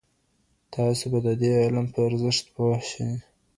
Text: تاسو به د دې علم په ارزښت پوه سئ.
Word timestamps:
تاسو 0.73 1.05
به 1.11 1.19
د 1.27 1.29
دې 1.41 1.51
علم 1.61 1.85
په 1.93 1.99
ارزښت 2.07 2.45
پوه 2.55 2.77
سئ. 2.89 3.09